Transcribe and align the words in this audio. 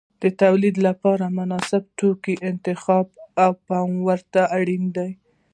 د 0.21 0.23
تولید 0.41 0.75
لپاره 0.87 1.25
د 1.29 1.33
مناسبو 1.39 1.93
توکو 1.99 2.33
په 2.39 2.43
انتخاب 2.51 3.05
کې 3.15 3.49
پام 3.67 3.91
ورته 4.07 4.41
اړین 4.57 4.83
دی. 4.97 5.11